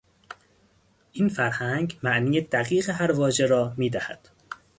[1.11, 4.29] این فرهنگ معنی دقیق هر واژه را میدهد.